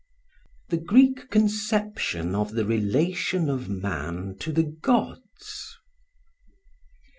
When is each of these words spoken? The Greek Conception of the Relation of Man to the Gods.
The 0.69 0.77
Greek 0.77 1.29
Conception 1.29 2.33
of 2.33 2.53
the 2.53 2.65
Relation 2.65 3.49
of 3.51 3.69
Man 3.69 4.35
to 4.39 4.51
the 4.51 4.63
Gods. 4.63 5.75